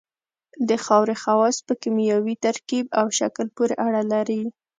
[0.67, 4.41] د خاورې خواص په کیمیاوي ترکیب او شکل پورې اړه لري